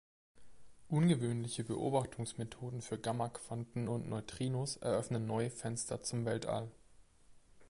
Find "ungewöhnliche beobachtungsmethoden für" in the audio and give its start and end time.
0.87-2.97